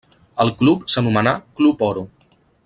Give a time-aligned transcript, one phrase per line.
[0.45, 2.05] El club s'anomenà Club Oro.